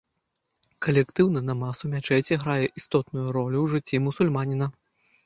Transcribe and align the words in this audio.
Калектыўны 0.85 1.43
намаз 1.49 1.73
ў 1.75 1.87
мячэці 1.95 2.37
грае 2.45 2.65
істотную 2.81 3.27
ролю 3.37 3.57
ў 3.63 3.67
жыцці 3.75 4.01
мусульманіна. 4.07 4.73